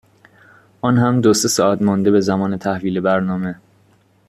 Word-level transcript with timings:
آنهم 0.87 1.13
دو 1.21 1.33
سه 1.33 1.47
ساعت 1.47 1.81
مانده 1.81 2.11
به 2.11 2.21
زمان 2.21 2.57
تحویل 2.57 2.99
برنامه. 2.99 3.55